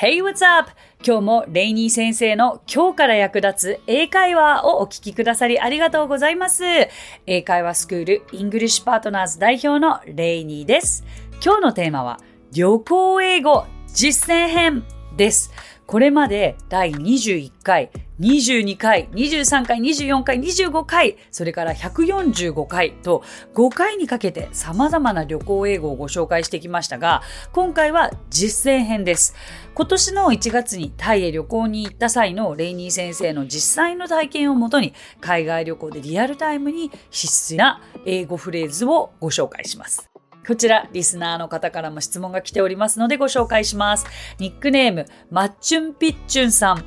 [0.00, 0.70] Hey, what's up?
[1.04, 6.62] 今日もレイニー先生の今日から役立つ英会話をお聞きくださりありがとうございます。
[7.26, 11.02] 英会話スクールイングリッシュパートナーズ代表のレイニーです。
[11.44, 12.20] 今日のテーマは
[12.52, 14.84] 旅行英語実践編
[15.16, 15.52] です。
[15.88, 23.22] これまで第21回、22回、23回、24回、25回、それから145回と
[23.54, 27.22] 5回にかけて様々な旅行英語をご紹介してきましたが、
[27.54, 29.34] 今回は実践編です。
[29.74, 34.92] 今年の1月にタイへ旅行に行った際のレイニー先生の実際の体験をもとに、
[35.22, 40.10] 海外旅行でリアルタイムに必須な英語フレーズをご紹介します。
[40.48, 44.06] こちら、リスナーの方からも質問が来ておりますのでご紹介します。
[44.38, 46.86] ニックネーム、マッチュンピッチュンさん。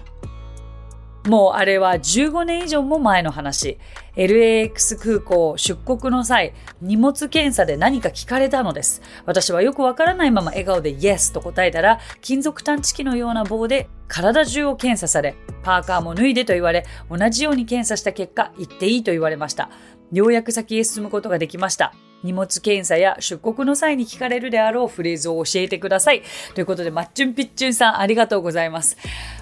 [1.29, 3.77] もうあれは15年以上も前の話。
[4.15, 9.03] LAX 空港出国の際、荷物検査で何か聞かれたのです。
[9.27, 19.69] 私はよくわからないまま笑顔で Yes と答えたら、金属探知機のような棒で体中を検査され、パーカーも脱いでと言われ、同じように検査した結果、行っていいと言われました。
[20.11, 21.93] ようやく先へ進むことができました。
[22.23, 26.21] 荷物検査や出国の際に聞かれるであろうフレーズを教えてください。
[26.53, 28.97] ということで、マッチュンピッチュンさんありがとうございます。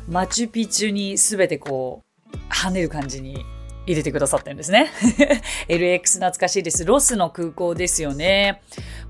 [0.07, 3.45] マチュピチュにすべてこう、跳ねる感じに
[3.85, 4.91] 入れてくださってるんですね。
[5.67, 6.85] LX 懐かしいです。
[6.85, 8.61] ロスの空港ですよね。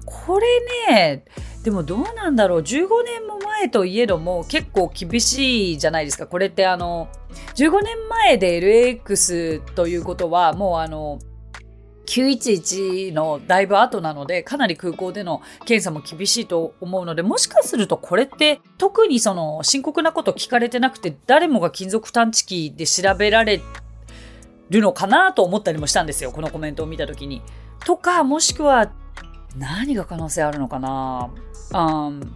[0.06, 0.48] これ
[0.94, 1.26] ね、
[1.64, 2.61] でもどうなんだろう。
[2.61, 6.28] 15年も前といえども結構厳しいじゃないですか。
[6.28, 7.09] これってあの、
[7.56, 8.59] 15年前で
[9.04, 11.20] LX ということはもうあの、
[12.09, 23.61] 911のだいぶ後なので、かなり空港での検査も厳しいと思うので、もしかするとこれって特にその深刻なこと聞かれてなくて、誰もが金属探知機で調べられ
[24.71, 26.31] るのかなと思ったりもしたんですよ。
[26.31, 27.43] このコメントを見たときに。
[27.85, 28.91] とか、もしくは
[29.55, 31.30] 何が可能性あるのかな、
[31.71, 32.27] um,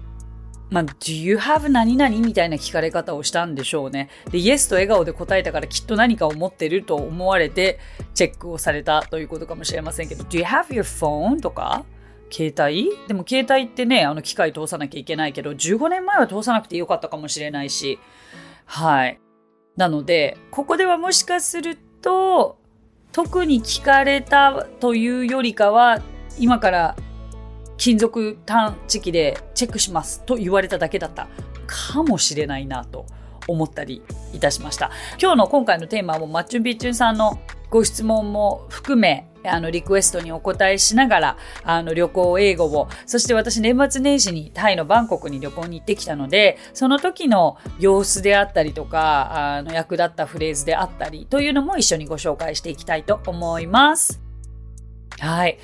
[0.73, 4.09] まあ、do you have 何々みたいな聞かれ方をしたんでしょうね。
[4.31, 7.79] で、Yes と笑顔で答えたからきっと何かを持ってると思われて
[8.16, 11.41] チェックをされたということかもしれませんけど、Do you have your phone?
[11.41, 11.85] とか？
[12.31, 12.89] 携帯？
[13.07, 18.00] でも携帯ってね、あの機械通さなきゃいけないけど、15年前は通さなくてよかったかもしれないし、
[18.66, 19.19] はい。
[19.78, 22.57] なので、ここではもしかすると、
[23.12, 26.01] 特に聞かれたというよりかは、
[26.39, 26.95] 今から
[27.83, 31.27] 金属探知機でチェックしますと言われただけだった
[31.67, 33.05] かもしれないなと
[33.45, 34.01] 思ったり
[34.31, 34.89] いたしました。
[35.21, 54.23] 今日の今回のテーマもマッチュンビッチュンさんのご質問も含めあの、リクエストにお答えしながら、あの、旅行英語を、そして私年末年始にタイのバンコクに旅行に行ってきたので、その時の様子であったりとか、あの、役立ったフレーズであったりというのも一緒にご紹介していきたいと思います。
[55.23, 55.57] はい。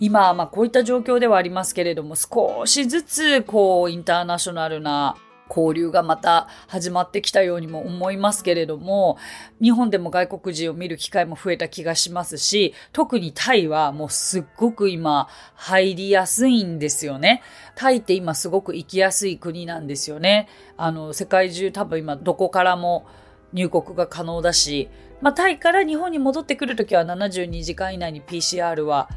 [0.00, 5.16] 今、まあ、こういった状況ではありますけれども、少しずつ、こう、インターナショナルな
[5.48, 9.16] 交流がまた始まってきたようにも思いますけれども、
[9.62, 17.42] 日本でも外国人を見る機会も増えた気がしますし、特にタイはもうすっごく今入りやすいんですよね。
[17.76, 20.48] タイって今すごく行きやすい国なんですよね。
[20.76, 23.06] あの、世界中多分今どこからも
[23.52, 24.88] 入国が可能だし、
[25.24, 29.08] まあ、タイから日本に戻ってくるときは72時間以内に PCR は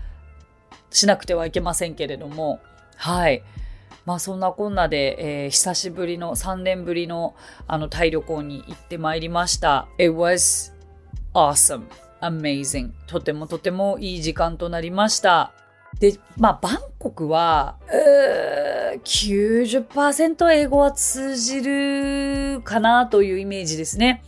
[0.90, 2.62] しなくてはいけませんけれども、
[2.96, 3.44] はい。
[4.06, 7.36] まあそんなこんなで、えー、久しぶりの3年ぶりの
[7.68, 9.90] あのタイ旅行に行ってまいりました。
[9.98, 10.74] It was
[11.34, 11.88] awesome,
[12.22, 12.92] amazing.
[13.08, 15.52] とてもとてもいい時間となりました。
[16.00, 17.76] で、まあバンコクは、
[19.04, 24.24] 90%英語は通じるかなというイメージですね。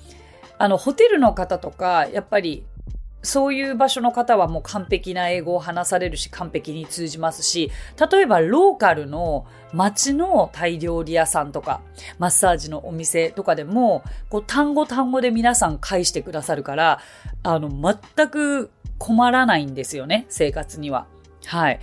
[0.59, 2.65] あの、ホテルの方とか、やっぱり、
[3.21, 7.71] そういう場所の方はもう完璧な英語を話されるし、完璧に通じますし、
[8.11, 11.81] 例えばローカルの街のタイ料理屋さんとか、
[12.17, 16.99] マッサージのお店とかでも、こう単語単語で皆さん返してくださるから、
[17.43, 21.07] あの、全く困らないんですよね、生活には。
[21.45, 21.79] はい。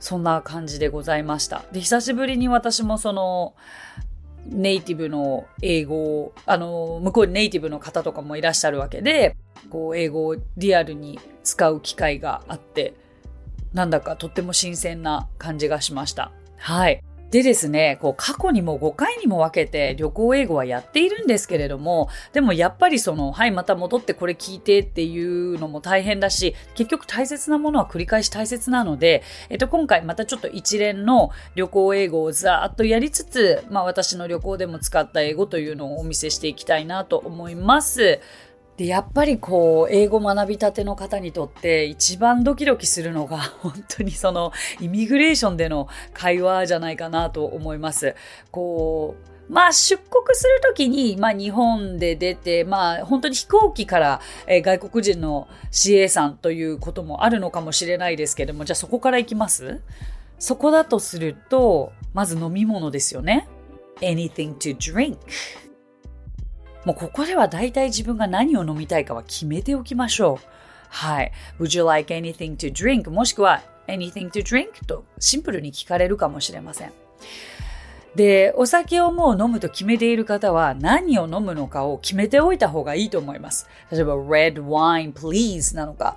[0.00, 1.62] そんな感じでございました。
[1.72, 3.54] で、久しぶりに私もその、
[4.46, 9.36] ネイティブの英語を、あの、向こうにネイティブの方とかもいらっしゃるわけで、
[9.70, 12.94] こう、英語をリアルに使う機会があって、
[13.72, 16.30] なんだかとっても新鮮な感じがしました。
[16.58, 17.02] はい。
[17.32, 38.20] でですね、こう過去にも5回にも分けて旅行英語はやっているんですけれども、でもやっぱりその、はい、また戻ってこれ聞いてっていうのも大変だし、結局大切なものは繰り返し大切なので、えっと、今回またちょっと一連の旅行英語をざーっとやりつつ、まあ私の旅行でも使った英語というのをお見せしていきたいなと思います。
[38.82, 44.50] でやっぱりこう英語学びたての方にとって一番ドキドキするのが 本当にその
[44.80, 48.16] イミグレーションでの会話じゃないかなと思います。
[48.50, 49.14] こ
[49.48, 59.80] うまあ出国するときに、まあ日本で出て、まあ本当に飛行機から、えー、外国人の CA さんということもあるのかもしれないですけども、じゃあそこから行きます？
[60.38, 63.46] そこだとすると、まず飲み物ですよね。
[64.00, 65.18] anything to drink.
[66.84, 70.46] もうここでは大体自分が何を飲みたいかは決めておきましょう。
[70.88, 71.32] はい。
[71.60, 73.10] Would you like anything to drink?
[73.10, 74.84] もしくは anything to drink?
[74.86, 76.92] とシンプルに聞かれるかもしれません。
[78.14, 83.66] で、お酒をもう飲むと決めている方は何を飲むのかを決めておいた方がいいと思います。
[83.90, 86.16] 例えば、red wine please なのか、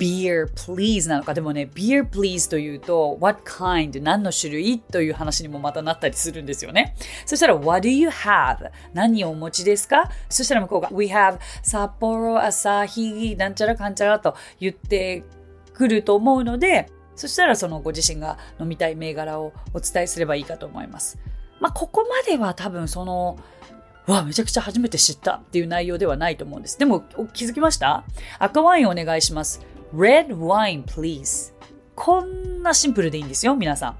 [0.00, 1.34] beer please なのか。
[1.34, 4.80] でもね、beer please というと、what kind 何の種類？
[4.80, 6.96] という話にもまたなったりするんですよね。
[7.24, 8.70] そしたら、what do you have?
[8.92, 10.10] 何をお持ちですか？
[10.28, 15.22] そしたら向こうが、we have 札幌、朝日、なんちゃらかんちゃらと言って
[15.72, 21.18] くると思うので、そしたらそのご自身が飲みたい銘柄をお伝えすればいいかと思います。
[21.60, 23.38] まあ、ここまでは多分その、
[24.06, 26.78] わ、めちゃくちゃ初めて知ったっていう内容ではないと思うんです。
[26.78, 27.00] でも
[27.32, 28.04] 気づきました？
[28.38, 29.60] 赤ワインお願いします。
[29.94, 31.52] red wine please.
[31.94, 33.96] こんなシンプルでいいんですよ、皆さん。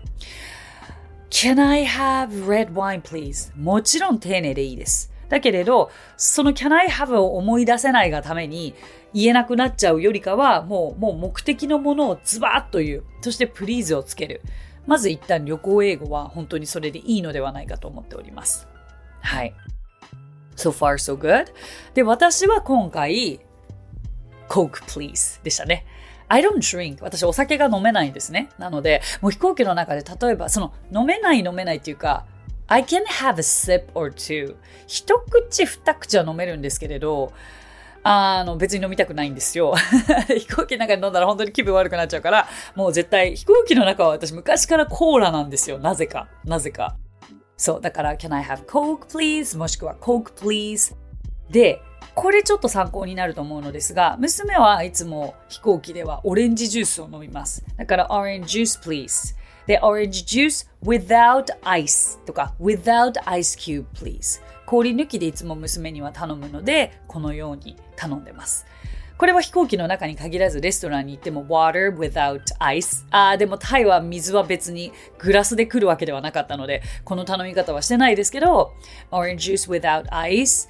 [1.31, 3.53] Can I have red wine please?
[3.55, 5.13] もちろん丁寧でいいです。
[5.29, 8.75] だけれど、その Can I have を思い出せないがために
[9.13, 13.05] 言えなくなっちゃうよりかは、もう、もう目的のものをズバッと言う。
[13.21, 14.41] そして please をつける。
[14.89, 18.67] まず一旦旅行英語は本当にそれでいいのではないかと思っております。
[19.21, 19.55] はい。
[20.57, 21.53] So far so good.
[21.93, 23.41] で、私は今回、
[24.49, 25.85] Coke please でしたね。
[26.29, 27.03] I don't drink.
[27.03, 28.49] 私お酒が飲めないんですね。
[28.59, 32.25] なので、もう飛行機の中で例えば、その飲めない飲めないっていうか、
[32.67, 34.57] I can have a sip or two.
[34.87, 37.35] 一口二口は飲めるんですけれど、
[38.11, 39.75] あの、別に飲みたくないんですよ。
[40.29, 45.79] 飛行機の中で飲んだら本当に気分悪くなっちゃうから、もう絶対、飛行機の中は私昔からコーラなんですよ。
[45.79, 46.27] なぜか。
[46.43, 46.97] なぜか。
[47.59, 47.81] そう。
[47.83, 49.59] だから、can I have Coke please?
[49.59, 50.97] もしくは Coke please?
[51.51, 51.83] で、
[52.15, 57.63] これちょっと参考になると思うのですが、娘はいつも飛行機ではオレンジジュースを飲みます。
[57.77, 59.37] だから、orange juice please.
[59.67, 68.67] で、orange juice without ice とか without ice cube please 氷抜きでいつも娘には頼むので、このように頼んでます。
[69.17, 78.75] これは飛行機の中に限らずレストランに行っても water without ice あでもタイは水は別にグラスで来るわけではなかったのでこの頼み方はしてないですけど
[79.11, 80.69] orange juice without ice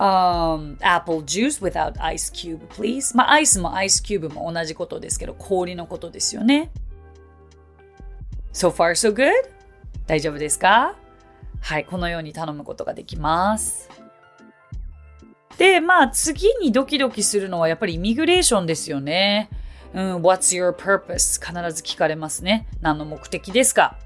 [0.00, 6.72] um, apple juice without ice cube please まあアイスもアイスキューブも同じことですけど氷のことですよね。
[8.52, 9.30] So far so good?
[10.08, 10.96] 大丈夫ですか？
[11.60, 13.90] はい、このように頼むことができます。
[15.58, 19.48] で、まあ次にドキドキするのはやっぱりイミグレーションですよね。
[19.94, 21.40] うん、What's your purpose?
[21.40, 22.66] 必ず聞かれますね。
[22.80, 23.98] 何の目的ですか？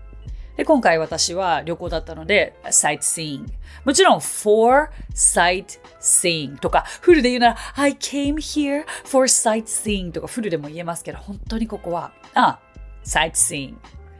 [0.56, 3.46] で、今回私は旅行だったので、sightseeing。
[3.84, 12.60] もちろん、for sightseeing とか、フルで言うなら、I came here for sightseeing とか、フルでも言えますけど、本当にここは、あ、
[13.04, 13.72] sightseeing。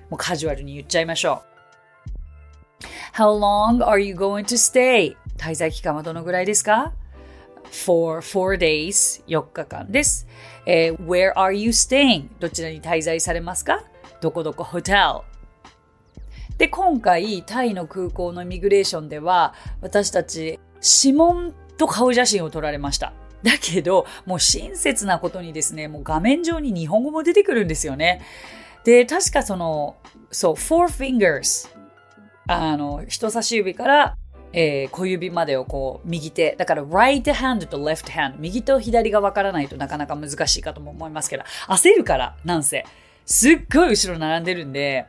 [0.09, 1.50] もうカジュアルに言っちゃいましょう。
[3.21, 5.15] How long are you going to stay?
[5.37, 6.95] 滞在期間はどのぐらいですか
[7.85, 10.27] ?for four days 4日間です。
[10.65, 12.31] えー、where are you staying?
[12.39, 13.85] どちらに滞在されますか？
[14.23, 14.65] どこどこ？
[14.65, 14.99] ホテル。
[16.57, 19.53] で、今回、タイの空港のミグレーションでは、
[19.83, 20.59] 私たち、
[21.05, 23.13] 指紋と顔写真を撮られました。
[23.43, 28.23] だけど、もう親切なことにですね、もう画面上に日本語も出てくるんですよね。
[28.85, 29.97] で、確かその、
[30.31, 31.80] そう、four fingers。
[32.53, 34.17] あの、人差し指から、
[34.53, 36.57] えー、小指までをこう、右手。
[36.59, 38.35] だから、right hand と left hand。
[38.39, 42.85] 右と左がわからないとなかなか難しいかとも思いますけど、焦るから、なんせ。
[43.25, 45.07] すっごい後ろ並んでるんで、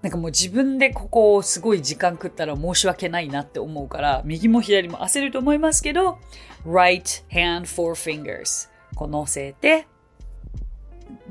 [0.00, 6.18] なんかもう自分でここをすごい時間食ったら申し訳ないなって思うから、右も左も焦ると思いますけど、
[6.64, 8.70] right hand four fingers。
[8.94, 9.86] こう乗せて、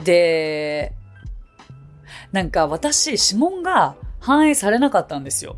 [0.04, 0.94] で、
[2.32, 5.56] なんか私、指紋が反映されなかったんですよ。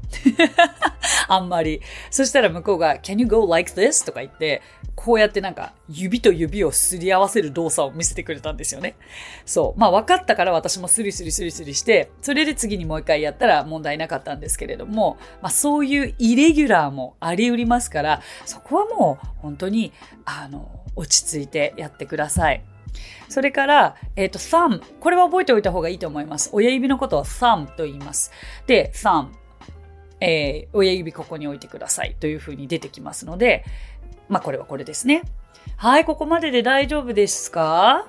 [1.30, 1.82] あんまり。
[2.12, 4.06] そしたら向こうが、can you go like this?
[4.06, 4.62] とか言って、
[4.94, 8.98] こうやってなんか指と指をすり合わせる動作を見せてくれたんですよね。
[9.46, 9.80] そう。
[9.80, 19.94] まあ分かったから私もスリスリスリスリして、それで次にもう一回やったら問題なかったんですけれども、まあそういうイレギュラーもあり得りますから、そこはもう本当に、
[20.26, 22.66] あの、落ち着いてやってください。
[23.30, 24.82] それから、えっ、ー、と、thumb。
[25.00, 26.50] これは覚えておいた方がいいと思います。
[26.54, 28.32] 親指のことを thumb と言います。
[28.68, 29.28] で、thumb。
[30.20, 33.64] えー、親指ここに置いてくださいというふうに出てきますので、
[34.30, 35.24] まあこれはこれですね。
[35.76, 38.08] はい、ここまでで大丈夫ですか？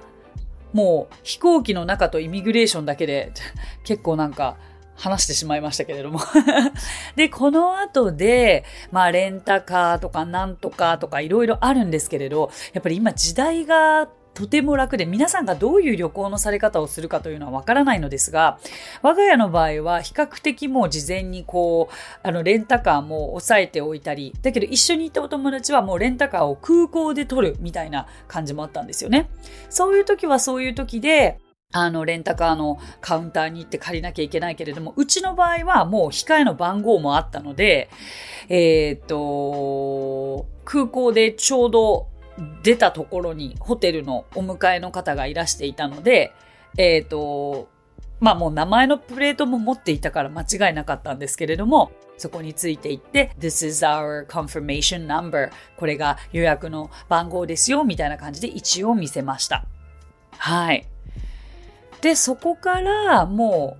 [0.73, 3.33] もう飛行機の中とイミグレーションだけで
[3.85, 4.57] 結構なんか
[4.97, 6.21] 話してしまいましたけれども
[7.16, 18.61] で、この後で、まあ、レンタカーとかなんとかとかいろいろあるんですけれど、やっぱり今時代がとても楽で皆さんがどういう旅行のされ方をするかというのはわからないのですが
[19.02, 29.28] 我が家の場合は比較的もう事前にこうあのレンタカーも抑えておいたりだけど一緒に行ったお友達はもうレンタカーを空港で取るみたいな感じもあったんですよね。
[29.71, 31.40] そういう時はそういう時で
[31.73, 37.90] あの、レンタカーのカウンターに行って借りなきゃいけないけれども、うちの場合はもう控えの番号もあったので、
[38.49, 42.09] えー、っと、空港でちょうど
[42.62, 46.33] 出たところにホテルのお迎えの方がいらしていたので、
[46.76, 47.68] えっ、ー、と、
[48.21, 55.50] まあもう名前のプレートも持っていたから間違いなかったんですけれども、そこについていって、This is our confirmation number.
[55.76, 59.64] これが予約の番号ですよ、みたいな感じで一応見せました。
[60.33, 60.87] はい。
[62.00, 63.76] で、そこからも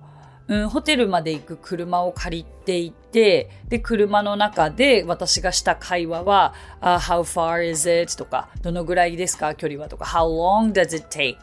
[0.47, 8.15] う、うん、ホテルまで行く車を借りていて、で、車の中で私がした会話は、uh, How far is it?
[8.17, 9.55] とか、どのぐらいですか？
[9.55, 11.35] 距離はとか、How long does it take?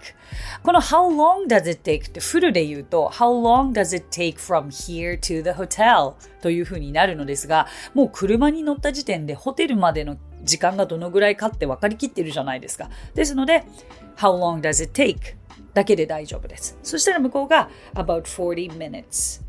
[0.62, 2.08] この How long does it take?
[2.08, 6.14] ってフルで言うと、How long does it take from here to the hotel?
[6.42, 12.90] というふうになるのですが、もう車に乗った時点でホテルまでの時間がどのぐらいかって分かりきってるじゃないですか。
[13.14, 13.64] ですので、
[14.16, 15.16] How long does it take?
[15.74, 16.78] だけで大丈夫です。
[16.82, 19.42] そしたら向こうが about 40 minutes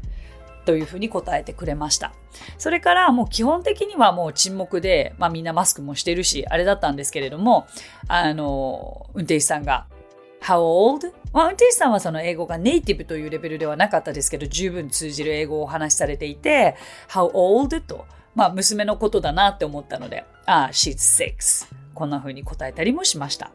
[0.68, 2.14] というふうに答えてくれました。
[2.58, 7.68] それからもう基本的にはもう沈黙で、まあみんなマスクもしてるし、あれだったんですけれども、
[8.10, 9.88] あの、運転手さんが
[10.42, 11.14] How old?
[11.32, 16.76] まあ、運転手さんはその英語がネイティブというレベルではなかったですけど、十分通じる英語をお話しされていて、
[17.10, 17.82] How old?
[17.82, 18.06] と、
[18.36, 21.74] まあ娘のことだなって思ったので、ああ、she's six。
[21.94, 23.52] こんな風に答えたりもしました。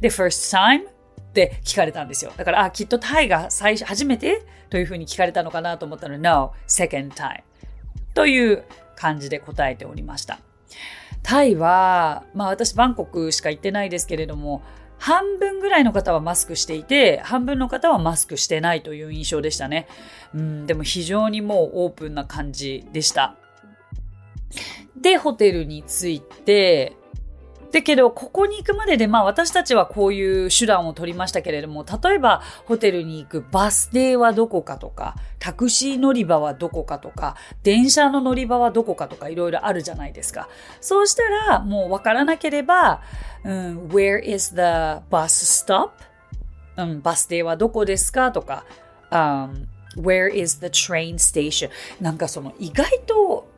[0.00, 0.95] で、first time?
[1.36, 2.32] って聞かれたんですよ。
[2.34, 7.42] だから、あ、きっとタイが最初、初めてというふうに聞かれたのかなと思ったので、No, second time.
[8.14, 8.64] という
[8.96, 10.38] 感じで答えておりました。
[11.22, 14.62] タイは、まあ私バンコクしか行ってないですけれども、
[14.98, 19.86] 半分ぐらいの方はマスクしていて、半分の方はマスクしてないという印象でしたね。
[20.34, 23.36] うん、でも非常にもうオープンな感じでした。
[24.98, 26.96] で、ホテルに着いて、
[27.72, 40.48] だけど、ここに行くまでで、まあ私たちはこういう手段を取りましたけれども、例えばホテルに行くバス停はどこかとか、タクシー乗り場はどこかとか、電車の乗り場はどこかとかいろいろあるじゃないですか。
[40.80, 43.02] そうしたら、もうわからなければ、
[43.44, 44.60] うん、Where is the
[45.10, 45.90] bus stop?
[46.76, 48.32] うん、バス停はどこですか？
[48.32, 48.64] とか、
[49.10, 51.70] um, Where is the train station?
[52.00, 53.48] なんかその意外と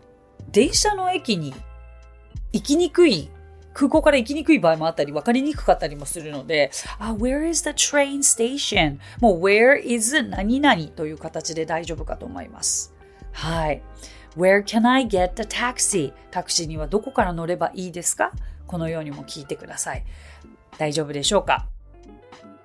[0.52, 1.52] 電車の駅に
[2.52, 3.28] 行きにくい
[3.74, 8.98] 空港から行きにくい場合もあったり、分かりにくかったりもするので、あ、where is the train station?
[9.20, 12.92] もう where is 何々という形で大丈夫かと思います。
[13.32, 13.82] はい。
[14.36, 16.12] Where can I get the taxi?
[16.30, 18.32] タクシーにはどこから乗ればいいですか？
[18.66, 20.04] このようにも聞いてください。
[20.76, 21.66] 大丈夫でしょうか？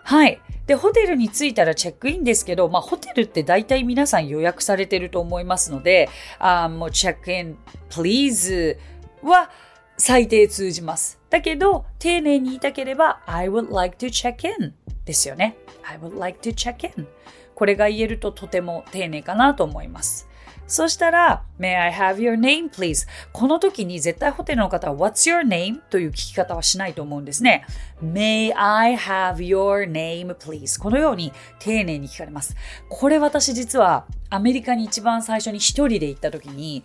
[0.04, 0.42] はい。
[0.68, 7.58] で、ホテルに着いたらチェックインですけど、まあ、ホテルって大体皆さん予約されてると思いますので、あもうチェックイン、
[7.90, 8.78] please
[9.22, 9.50] は、
[9.98, 11.20] 最低通じます。
[11.30, 14.74] だけど、丁寧に言いたければ、I would like to check in
[15.06, 15.58] ですよね。
[15.84, 17.08] I would like to check in
[17.56, 20.28] これが言えるととても丁寧かなと思います。
[20.66, 23.08] そしたら、May I have your name, please?
[23.32, 25.82] この時に絶対ホテルの方は What's your name?
[25.90, 27.66] という聞き方はしないと思うんですね。
[28.04, 30.82] May I have your name, please?
[30.82, 32.56] このように丁寧に聞かれます。
[32.90, 36.84] これ私実はアメリカに一番最初に一人で行った時に、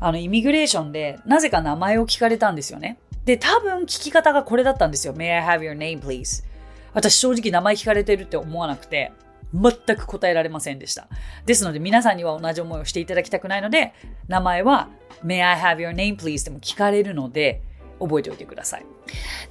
[0.00, 2.98] あの、イミグレーションで、なぜか名前を聞かれたんですよね。
[3.24, 5.14] で、多分聞き方がこれだったんですよ。
[5.14, 6.44] May I have your name, please?
[6.94, 9.12] 私正直名前聞かれてるって思わなくて、
[9.54, 11.08] 全く答えられませんでした。
[11.44, 13.92] ですので皆さんには同じ思いをしていただきたくないので、
[14.28, 14.88] 名前は
[15.24, 16.44] May I have your name please?
[16.44, 17.62] でも聞かれるので、
[17.98, 18.86] 覚えておいてください。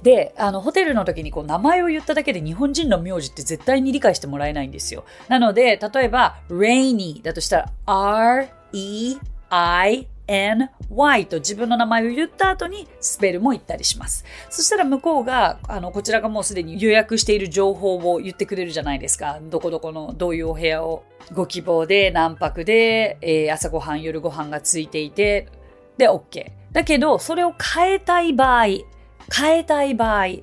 [0.02, 5.04] で、あの、ホテルの時にこう名前を言っただけで日本人の名字って絶対に理解してもらえないんですよ。
[5.28, 9.16] なので、例えば、rainy だとしたら、r, e,
[9.50, 14.24] i, ny と自分の名前を言った後にスペルも言ったりします。
[14.50, 19.38] そしたら向こうが、あの、こちらがもうすでに予約している情報を言ってくれるじゃないですか。
[19.42, 25.48] どこどこのどういうお部屋をご希望で何泊で、えー、朝ごはん、夜ご飯がついていて、
[25.96, 26.52] で、OK。
[26.72, 30.42] だけど、それを変えたい場合、変えたい場合、例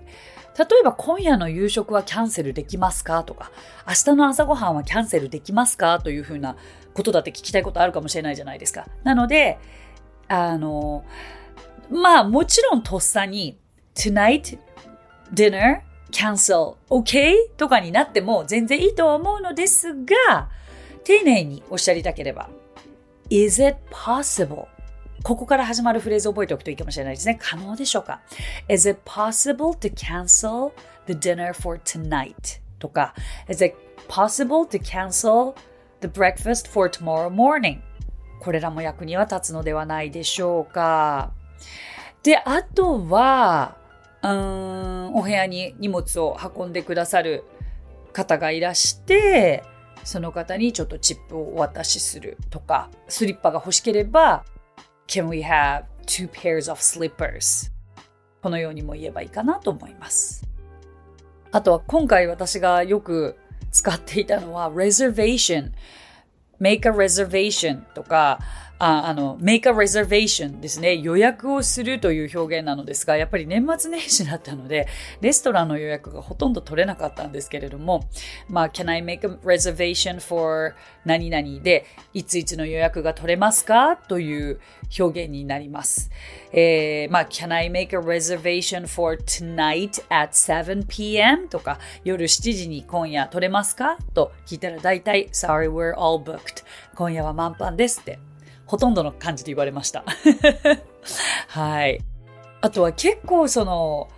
[0.81, 3.23] えば今夜の夕食はキャンセルできますか？
[3.23, 3.51] とか、
[3.87, 5.99] 明日の朝ごはんはキャンセルできますか？
[5.99, 6.57] というふうな
[6.93, 8.87] ことだって聞きたいことあるかもしれないじゃないですか。
[9.03, 9.57] なので、
[10.27, 11.03] あの、
[11.89, 13.57] まあもちろんとっさに
[13.95, 14.57] tonight
[15.33, 15.81] dinner
[16.11, 17.33] cancel okay?
[17.57, 20.49] とかになっても全然いいとは思うのですが、
[21.03, 22.49] 丁寧におっしゃりたければ、
[23.29, 24.67] Is it possible?
[25.23, 27.39] ここから始まるフレーズを覚えておくといいかもしれないですね。
[27.41, 28.21] 可能でしょうか
[28.69, 30.71] ?Is it possible to cancel
[31.07, 32.61] the dinner for tonight?
[32.77, 33.15] とか、
[33.49, 33.75] Is it
[34.07, 35.55] possible to cancel
[36.03, 37.79] the breakfast for tomorrow morning?
[38.39, 41.31] これらも役には立つのではないでしょうか。
[42.23, 43.77] で、あとは、
[44.21, 47.45] うーん、お部屋に荷物を運んでくださる
[48.11, 49.63] 方がいらして、
[50.03, 54.43] その方にちょっとチップをお渡しするとか、スリッパが欲しければ、
[55.07, 57.71] Can we have two pairs of slippers?
[58.41, 60.45] このようにも言えばいいかなと思います。
[61.51, 63.37] あとは今回私がよく
[63.73, 65.71] 使っていたのは reservation
[66.61, 68.39] make a reservation とか
[68.85, 70.97] ああの、make a reservation ですね。
[70.97, 74.89] 予約をするという表現なのですが、やっぱり年末年始だったので、
[75.21, 78.03] レストランの予約がほとんど取れなかったんですけれども、
[78.49, 80.75] まあ、can I make a reservation for
[81.05, 84.59] 何々で、いついつの予約が取れますかという
[84.99, 86.11] 表現になります。
[86.51, 91.47] えー、まあ、can I make a reservation for tonight at 7pm?
[91.47, 96.65] とか、夜7時に今夜取れますかと聞いたら大体、sorry, we're all booked.
[96.95, 98.19] 今夜は満帆ですって
[98.65, 100.03] ほとんどの感じで言われました。
[101.49, 101.99] はい。
[102.61, 104.09] あとは結構その、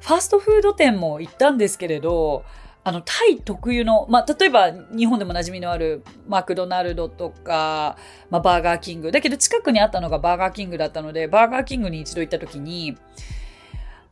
[0.00, 2.44] ファーストフード店も行ったんですけれど、
[2.84, 7.96] あの、タイ特有の、まあ、例えば日本でも馴染みのあるマクドナルドとか、
[8.28, 9.12] まあ、バーガーキング。
[9.12, 12.96] だけど近くにあったのがバーガーキングだったので、バーガーキングに一度行った時に、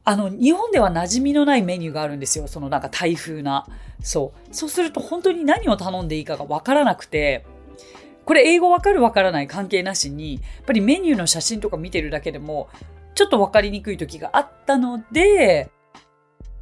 [0.04, 2.46] あの、日本では馴染みのないメニューがあるんですよ。
[2.46, 3.66] そのなんか台風な。
[4.02, 4.54] そう。
[4.54, 7.44] そうすると本当に何を頼んでいいかがわからなくて、
[8.30, 12.68] これ英語わかるわからない関係なしに、やっぱりメニューの写真とか見てるだけでも、
[13.16, 15.68] ちょっとわかりにくい時があったので、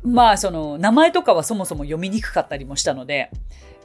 [0.03, 3.31] まあその名前とかはそもそも読みにくかったりもしたので、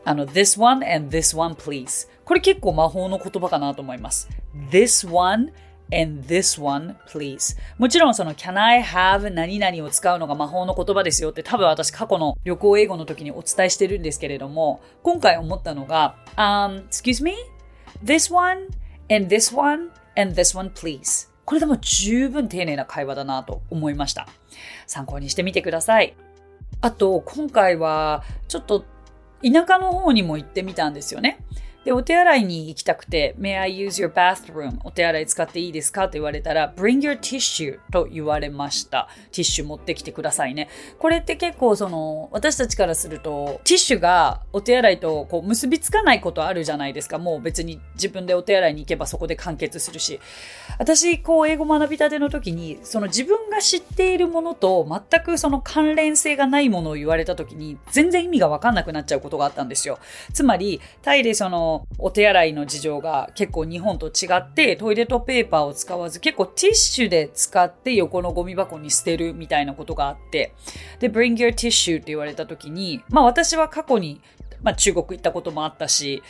[0.06, 2.08] あの、this one and this one please。
[2.24, 4.30] これ結構魔法の言葉かなと思います。
[4.72, 5.52] this one
[5.94, 7.58] and this one please。
[7.78, 17.34] もちろんその can I have 何々を使うのが魔法の言葉ですよって多分私過去の旅行英語の時にお伝えしてるんですけれども、今回思ったのが、um, excuse me?
[18.04, 18.68] This one
[19.10, 24.28] and this one and this one please これでも十分丁寧な会話だなと思いました。
[24.88, 26.16] 参考にしてみてください。
[26.82, 28.86] あと、今回はちょっと
[29.44, 31.44] 田舎の方にも行ってみたんですよね。
[31.86, 34.80] で、お手洗いに行きたくて、May I use your bathroom?
[34.86, 39.10] お手洗い使っていいですかと言われたら、Bring your tissue と言われました。
[39.32, 40.70] ティッシュ持ってきてくださいね。
[40.98, 47.18] これって結構その、私たちからすると、ティッシュがお手洗いとこう結びつかないことあるじゃないですか。
[47.18, 50.22] もう別に自分でお手洗いに行けばそこで完結するし。
[50.80, 60.00] 私、こう、英語学びたての時に、その自分が知っているものと全くその関連性がないものを言われた時に、全然意味がわかんなくなっちゃうことがあったんですよ。
[60.32, 70.54] つまり、タイでその、お手洗いの事情が結構日本と違ってトイレットペーパーを使わず結構ティッシュで使って横のゴミ箱に捨てるみたいなことがあって。
[71.00, 74.22] で Bring your tissue って言われた時にまあ私は過去に、
[74.62, 76.24] まあ、中国行ったこともあったし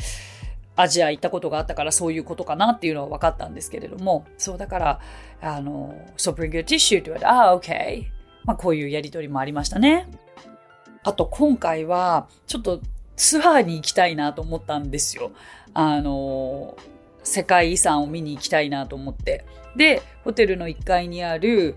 [0.75, 4.25] アジア行ったことがあったからそういうことかなっていうのは分かったんですけれども。
[4.37, 4.99] そうだから
[5.41, 8.05] あのそう Bring your tissue って言われてああ OK
[8.45, 10.07] まあこういうやりとりもありましたね。
[11.03, 12.81] あと今回はちょっと
[13.15, 15.31] ツアーに行きたいなと思ったんですよ。
[15.73, 16.77] あの、
[17.23, 19.45] 世界遺産を見に行きたいなと思って。
[19.75, 21.75] で、ホテルの1階にある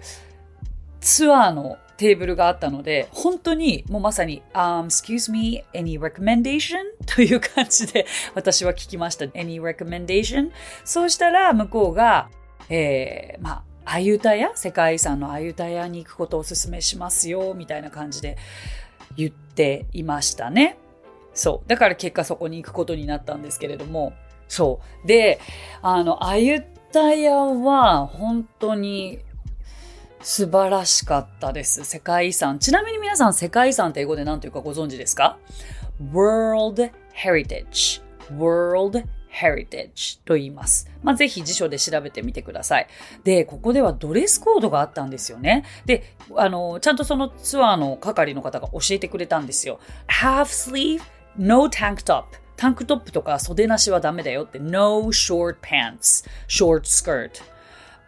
[1.00, 6.76] ツアーのテーブルがあったので、本当にもうまさに、um, excuse me, any recommendation?
[7.06, 9.24] という感じで私は聞きました。
[9.26, 10.50] any recommendation?
[10.84, 12.28] そうしたら向こうが、
[12.68, 14.50] えー、まあ、アユタヤ？
[14.56, 18.36] 世界遺産のアユタヤに行くことをお勧めしますよ、みたいな感じで
[19.16, 20.76] 言っていましたね。
[21.36, 21.68] そう。
[21.68, 24.14] だから結果そこに行くことになったんですけれども、
[24.48, 25.06] そう。
[25.06, 25.38] で、
[25.82, 29.18] あの、あゆたやは本当に
[30.22, 31.84] 素晴らしかったです。
[31.84, 32.58] 世界遺産。
[32.58, 35.38] ちなみに皆さん世界遺産って英語で何というかご存知ですか
[36.12, 38.02] ?World Heritage。
[38.36, 40.90] World Heritage と言います。
[41.02, 42.88] まあ、ぜひ辞書で調べてみてください。
[43.24, 45.64] で、ここではドレスコードがあったんですよね。
[45.84, 49.78] で、あの、ちゃんとそのツアーの係の方が教えてくれたんですよ。
[50.08, 51.02] half sleeve
[51.38, 52.24] no tank top.
[52.56, 54.58] タンクトップとか袖なしはダメだよって。
[54.58, 56.26] No short pants.
[56.48, 57.42] Short skirt、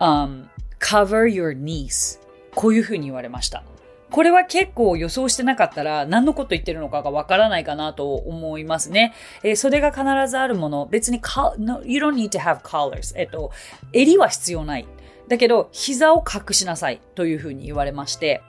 [0.00, 0.46] um,
[0.80, 2.18] cover your knees.
[2.54, 3.62] こういうふうに言われました。
[4.10, 9.12] これは結構予想してなかったら何のこと言ってるのかがわからないかなと思いますね。
[9.42, 11.20] えー、袖が必ずあるもの、別に
[11.58, 13.14] no, you don't need to have collars。
[13.18, 13.50] えっと、
[13.92, 14.86] 襟は必要ない。
[15.28, 18.40] だけど、膝を隠しなさいというふうに言われまして、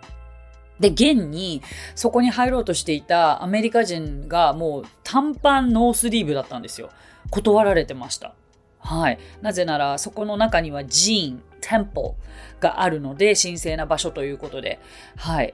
[0.79, 1.61] で、現に、
[1.95, 6.89] そこに入ろうとしていたアメリカ人がもう短パンノースリーブだったんですよ。
[7.29, 8.33] 断られてました。
[8.79, 9.19] はい。
[9.41, 12.15] なぜなら、そこの中には寺院、テンポ
[12.59, 14.79] があるので、神聖な場所ということで、
[15.17, 15.53] はい。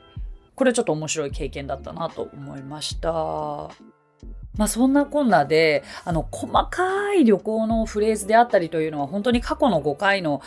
[0.55, 3.11] これちょっと面白い経験だったなと思いました。
[4.57, 10.41] まあそんなこんなで、あの、細かい旅行のフレーズであったりというのは、本当に過去の5回の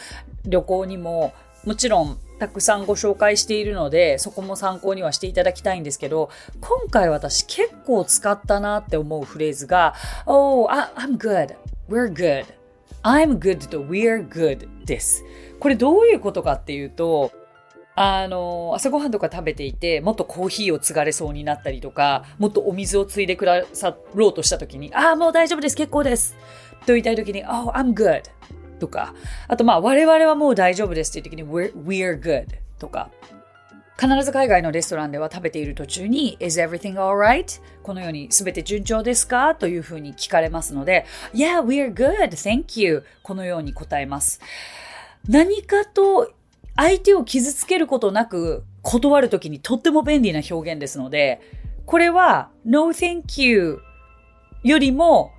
[0.46, 1.34] 旅行にも、
[1.68, 6.30] もちろんたくさんご紹介しているので、そこも参考にはしていただきたいんですけど、
[6.62, 11.56] 今回私結構使ったなって思うフレーズが、Oh, I'm good.
[11.90, 12.46] We're good.
[13.02, 15.22] I'm good と We're good です。
[15.60, 17.32] これどういうことかっていうと、
[17.94, 26.34] あの、朝ごはんとか食べていて、もっとコーヒーを継がれそうになったりとか、もっとお水を継いでくださろうとした時に、ああ、もう大丈夫です、結構です。
[26.86, 28.22] と言いたい時に、Oh, I'm good.
[28.78, 29.14] とか、
[29.48, 32.46] あとまあ我々はもう大丈夫ですっていう時に we're, we're good
[32.78, 33.10] とか、
[34.00, 37.60] 必ず海外のレストランでは食べている途中に Is everything alright?
[37.82, 39.56] このように全て順調ですか？
[39.56, 42.30] というふうに聞かれますので Yeah, we're good.
[42.30, 43.04] Thank you.
[43.24, 44.40] このように答えます。
[45.28, 46.32] 何かと
[46.76, 51.40] 相手を傷つけることなく断るときにとっても便利な表現ですので、
[51.84, 53.80] これは No thank you
[54.62, 55.32] よりも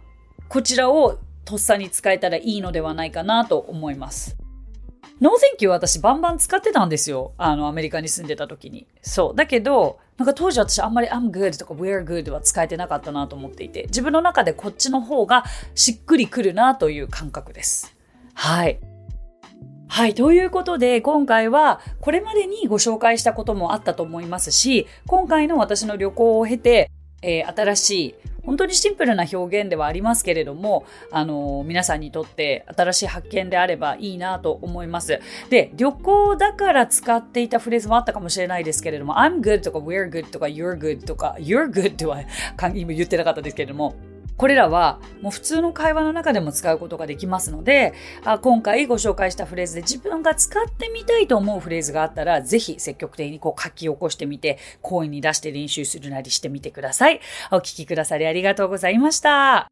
[0.50, 1.18] こちらを
[1.50, 4.38] とっさに使えたらいいのではないかなと思います。
[5.20, 7.34] No thank you 私バンバン使ってたんですよ。
[7.40, 8.86] あの、アメリカに住んでた時に。
[9.02, 9.36] そう。
[9.36, 17.98] だけど、なんか当時私あんまり I'm good とか We're good は使えてなかったなと思っていて、自分の中でこっちの方がしっくりくるなという感覚です。
[18.36, 18.80] はい。
[19.88, 20.14] はい。
[20.14, 28.16] ということで、今回はこれまでにご紹介したこともあったと思いますし、今回の私の旅行を経て、えー、新しい
[28.50, 35.20] 本当にシンプルな表現ではありますけれども、あの、皆さんにとって新しい発見であればいいなと思います。
[35.52, 42.24] で、旅行だから使っていたフレーズもあったかもしれないですけれども、I'm good とか we're good とか you're good とか you're good とは
[42.74, 43.96] 今言ってなかったですけれども、
[44.40, 57.20] これらはもう普通の会話の中でも使うことができますので、あ今回ご紹介したフレーズで自分が使ってみたいと思うフレーズがあったら、ぜひ積極的にこう書き起こしてみて、声に出して練習するなりしてみてください。
[57.52, 59.68] お聴きくださりありがとうございました。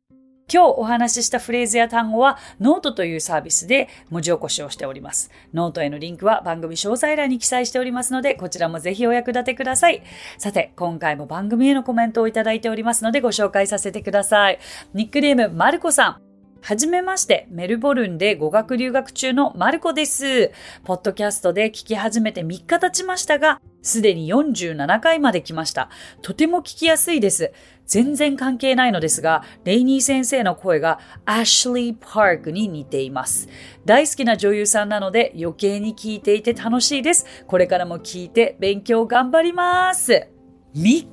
[0.51, 5.29] 今日お話ししたフレーズや単語はノートというサービスで文字起こしをしております。
[5.53, 10.03] ノートへのリンクは番組詳細欄に記載しておりますので、こちらもぜひお役立てください。
[10.37, 14.59] さて、今回も番組へのコメントをいただいておりますのでご紹介させてください。
[14.93, 16.26] ニックネーム、マルコさん。
[16.61, 20.51] はじめまして、メルボルンで語学留学中のマルコです。
[20.83, 25.89] ポッドキャストで聞き始めて3日経ちましたが、すでに47回まで来ました。
[26.21, 27.53] とても聞きやすいです。
[27.85, 33.47] 全然関係ないのですが、レイニー先生の声がアシュリー・パークに似ています。
[33.85, 37.25] 大好きな女優さんなので余計に聞いていて楽しいです。
[37.47, 40.27] これからも聞いて勉強頑張ります。
[40.75, 41.07] 3日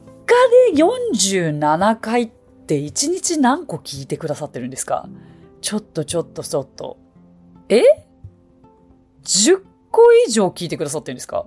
[0.73, 2.31] で47回っ
[2.67, 5.09] て1日何個聞いてくださってるんですか？
[5.65, 6.99] ちょっとちょっとちょっと。
[7.71, 7.81] え
[9.23, 11.47] ?10 個以上聞いてくださってるんですか？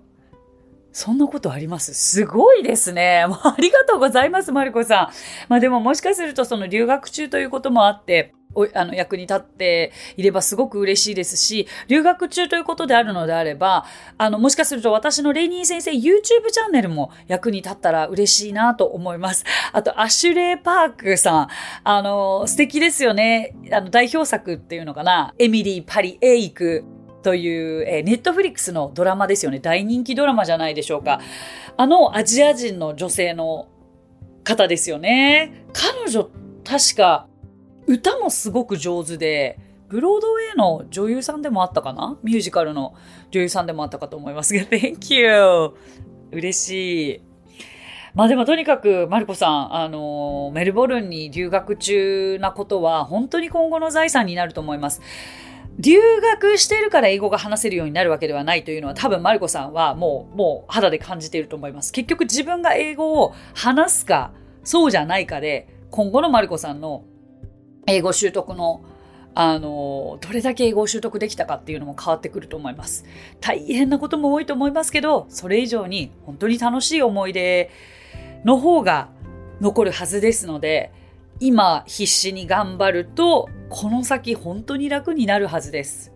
[0.98, 1.94] そんなことあります？
[1.94, 3.28] すごいですね。
[3.28, 5.10] も うありがとうございます、マリコさん。
[5.48, 13.86] まあでももしかするとその留学中ということもあって、おあの役に立っていればすごく嬉しいですし、留学中ということであるのであれば、
[14.18, 19.46] あの、もしかすると私のレイニー先生 YouTube チャンネルも役に立ったら嬉しいなと思います。
[19.74, 21.48] あと、アシュレイ・パークさん、
[21.84, 23.54] あの、素敵ですよね。
[23.72, 25.36] あの、代表作っていうのかな。
[25.38, 26.97] エミリー・パリ・エイク。
[27.28, 29.60] という、えー、ネットフリックスのドラマですよね。
[29.60, 31.20] 大人気ドラマじゃないでしょうか。
[31.76, 33.68] あのアジア人の女性の
[34.46, 35.66] 方ですよね。
[35.74, 36.30] 彼女、
[36.64, 37.28] 確か
[37.86, 39.60] 歌もすごく上手で、
[39.90, 42.18] ブロードウェイの女優さんでもあったかな？
[42.24, 42.96] ミュージカルの
[43.32, 45.74] 女優さんでもあったかと思いますが、 Thank you!
[46.32, 47.22] 嬉しい。
[48.16, 55.02] まあでもとにかく、マルコさん、あの、メルボルンに留学中なことは、本当に今後の財産になると思います。
[55.80, 61.92] 留学しているから英語が話せるようになるわけではないというのは多分マルコさんはもう、もう肌で感じていると思います。
[61.92, 64.32] 結局自分が英語を話すか、
[64.64, 67.04] そうじゃないかで、今後のマルコさんの
[67.86, 68.84] 英語習得の
[69.40, 73.06] あの、どれだけ英語を習得できたかっていうのも変わってくると思います。
[73.40, 77.70] 大変なことも多いと思いますけど、それ以上に本当に楽しい思い出
[78.46, 79.10] の方が
[79.62, 80.92] 残るはずですので、
[81.40, 86.14] 今必死に頑張ると、この先本当に楽になるはずです。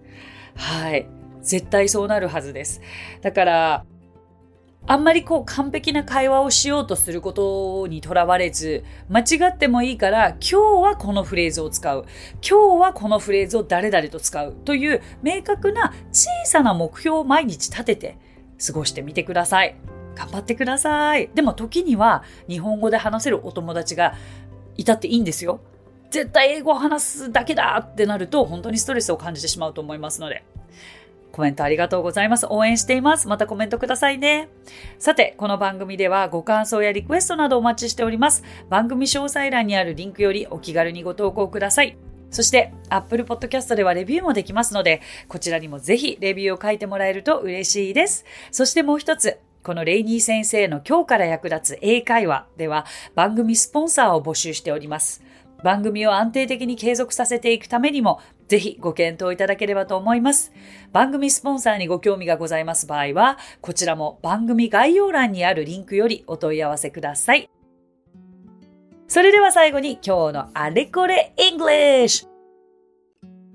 [0.56, 1.08] はい。
[1.42, 2.82] 絶対そうなるはずです。
[3.22, 3.86] だから、
[4.88, 12.06] あんまりこう完璧な会話をしようとすることにとらわれず、間違ってもいいから、今日はこのフレーズを使う。
[12.48, 14.56] 今日はこのフレーズを誰々と使う。
[14.66, 18.18] という明確な小さな目標を毎日立てて
[18.66, 19.76] 過ごしてみてください。
[20.16, 21.30] 頑張ってください。
[21.34, 24.16] でも時には日本語で話せるお友達が
[24.78, 25.62] いたっていいんですよ。
[26.12, 30.44] 絶対英語を話すだけだってなると本当にストレスを感じてしまうと思いますので。
[31.32, 32.46] コメントありがとうございます。
[32.50, 33.30] 応援しています。
[33.30, 34.50] またコメントくださいね。
[35.00, 38.44] さて、この番組ではご感想やリクエストなどお待ちしております。
[38.70, 41.96] 番組詳細欄にあるリンクよりお気軽にご投稿ください。
[42.32, 48.26] そして、Apple Podcast ではレビューもできますので、こちらにもぜひレビューを書いてもらえると嬉しいです。
[48.52, 55.24] そしてもう一つ、このレイニー先生の今日から役立つ英会話では番組スポンサーを募集しております。
[55.64, 60.52] 番組を安定的に継続させていくためにも、ぜひご検討いただければと思います。
[60.92, 67.50] 番組スポンサーにご興味がございます場合は、こちらも番組概要欄にあるリンクよりお問い合わせください。
[69.08, 72.31] それでは最後に今日のあれこれ English!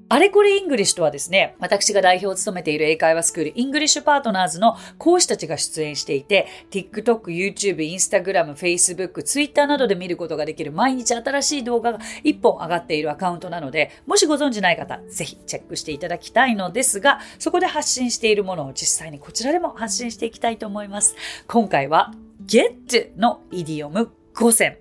[0.08, 21.16] あれこれイングリッシュとはですね、私が代表を務めている英会話スクールイングリッシュパートナーズの講師たちが出演していて、TikTok、YouTube、Instagram、Facebook、Twitter などで見ることができる毎日新しい動画が1本上がっているアカウントなので、もしご存知ない方、ぜひチェックしていただきたいのですが、そこで発信しているものを実際にこちらでも発信していきたいと思います。
[21.48, 22.12] 今回は
[22.46, 24.78] get のイディオム5選。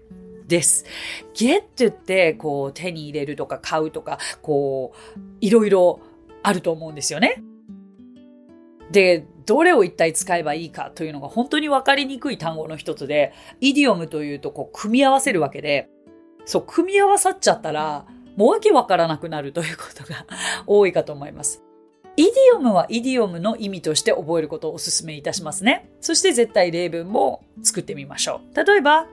[0.48, 0.86] です。
[1.34, 6.00] ゲットってこう手に入れるとか買うとか、こう、いろいろ
[6.44, 7.44] あると思うんですよね。
[8.92, 15.90] で、どれを一体使えばいいかというのが本当にわかりにくい単語の一つで、イディオムというとこう組み合わせるわけで、
[16.46, 18.06] そう、組み合わさっちゃったら、
[18.36, 20.26] もうわけわからなくなるということが
[20.68, 21.64] 多いかと思います。
[22.18, 25.90] イディオムはイディオムの意味として覚えることをお勧めいたしますね。
[26.00, 28.56] そして絶対例文も作ってみましょう。
[28.56, 29.08] 例えば、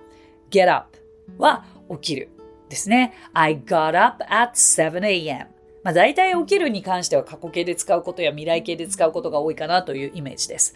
[0.51, 1.02] get up
[1.38, 2.31] は起きる
[2.68, 3.12] ですね。
[3.33, 5.47] I got up at 7am。
[5.85, 10.75] まあ大体起きるに関しては過去形で使うことや未来形で使うことが多いかなというイメージです。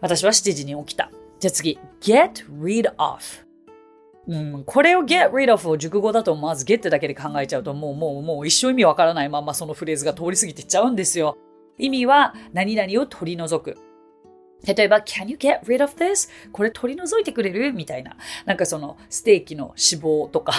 [0.00, 1.10] 私は7時に起きた。
[1.38, 3.20] じゃあ次、get rid of。
[4.28, 11.36] うん、これを get rid of を熟語だとまず get だけで考えちゃうともうもうもう一生意味わからないままそのフレーズが通り過ぎてっちゃうんですよ。
[11.78, 13.85] 意味は何々を取り除く。
[14.66, 16.28] 例えば、can you get rid of this?
[16.52, 18.16] これ取り除いてくれるみたいな。
[18.44, 20.52] なんかそのステーキの脂肪とか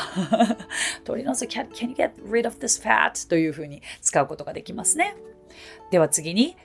[1.04, 3.30] 取り除く can, can you get rid of this fat?
[3.30, 5.16] というふうに使うことができますね。
[5.92, 6.56] では次に、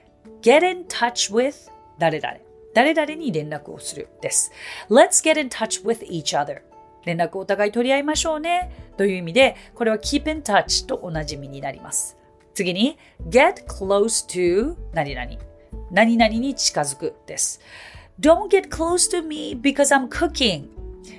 [0.41, 2.39] get in touch with 誰々。
[2.75, 4.51] 誰々に連絡をするです。
[4.89, 6.63] Let's get in touch with each other.
[7.05, 8.71] 連絡をお互い取り合いましょうね。
[8.97, 12.17] という意味で、これは keep in touch とおなじみになります。
[12.55, 15.52] 次に、get close to 何々。
[15.91, 17.61] 何々に近づくです。
[18.21, 20.69] Don't get close to me because I'm cooking.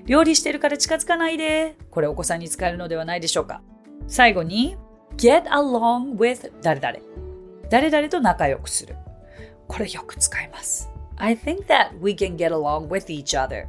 [0.06, 1.76] 料理してるから近づかないで。
[1.92, 3.62] これお子さんに使えるのではないでしょうか。
[4.08, 4.78] 最後に、
[5.18, 7.00] get along with 誰々。
[7.70, 8.96] 誰々と仲良くする。
[9.68, 10.90] これよく使います。
[11.18, 13.66] I think that we can get along with each other.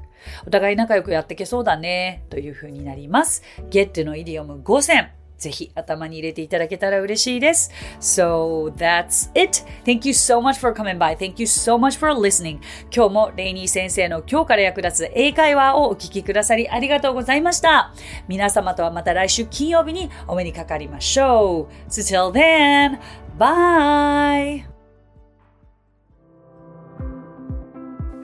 [0.47, 2.25] お互い仲良くやっていけそうだね。
[2.31, 3.43] という風になります。
[3.71, 5.13] get のイディオム5選。
[5.39, 7.71] ぜひ頭に入れていただけたら嬉しいです。
[8.01, 9.65] So that's it.
[9.85, 11.17] Thank you so much for coming by.
[11.17, 12.59] Thank you so much for listening.
[12.95, 17.93] 今日もレイニー先生の今日から役立つ英会話をお聞きくださりありがとうございました。
[18.29, 21.91] 皆様とはまた来週金曜日にお目にかかりましょう。
[21.91, 22.99] So till then,
[23.39, 24.75] bye!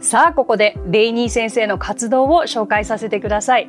[0.01, 3.69] さあ、ここでレイニー先生の活動を紹介させてください。